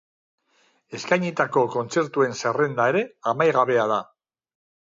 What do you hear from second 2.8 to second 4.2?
ere amaigabea da.